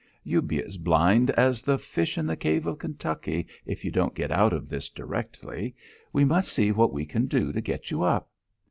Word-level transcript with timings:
You'll 0.23 0.41
be 0.41 0.59
as 0.63 0.79
blind 0.79 1.29
as 1.29 1.61
the 1.61 1.77
fish 1.77 2.17
in 2.17 2.25
the 2.25 2.35
cave 2.35 2.65
of 2.65 2.79
Kentucky 2.79 3.45
if 3.67 3.85
you 3.85 3.91
don't 3.91 4.15
get 4.15 4.31
out 4.31 4.51
of 4.51 4.67
this 4.67 4.89
directly! 4.89 5.75
We 6.11 6.25
must 6.25 6.51
see 6.51 6.71
what 6.71 6.91
we 6.91 7.05
can 7.05 7.27
do 7.27 7.51
to 7.53 7.61
get 7.61 7.91
you 7.91 8.01
up!" 8.01 8.27